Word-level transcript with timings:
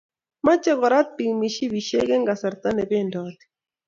mache 0.45 0.71
korat 0.79 1.07
piik 1.15 1.31
mshipishek 1.39 2.09
eng 2.15 2.25
kasarta 2.29 2.69
ne 2.73 2.83
pendoti 2.89 3.45